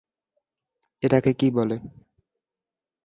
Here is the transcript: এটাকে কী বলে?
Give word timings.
এটাকে 1.03 1.31
কী 1.39 1.47
বলে? 1.57 1.75